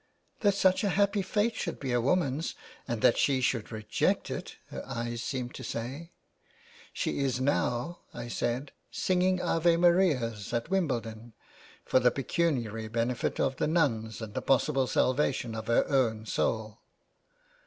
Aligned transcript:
'That 0.41 0.55
such 0.55 0.83
a 0.83 0.89
happy 0.89 1.21
fate 1.21 1.53
should 1.53 1.79
be 1.79 1.91
a 1.91 2.01
woman's 2.01 2.55
and 2.87 3.03
that 3.03 3.19
she 3.19 3.39
should 3.39 3.71
reject 3.71 4.31
it,' 4.31 4.55
her 4.69 4.83
eyes 4.87 5.21
seemed 5.21 5.53
to 5.53 5.63
say.' 5.63 6.09
She 6.91 7.19
is 7.19 7.39
now/ 7.39 7.99
I 8.11 8.27
said,' 8.27 8.71
singing 8.91 9.39
Ave 9.39 9.77
Marias 9.77 10.51
at 10.55 10.71
Wimble 10.71 11.01
don 11.01 11.33
for 11.85 11.99
the 11.99 12.09
pecuniary 12.09 12.87
benefit 12.87 13.39
of 13.39 13.57
the 13.57 13.67
nuns 13.67 14.23
and 14.23 14.33
the 14.33 14.41
possible 14.41 14.87
salvation 14.87 15.53
of 15.53 15.67
her 15.67 15.87
own 15.87 16.25
soul.' 16.25 16.79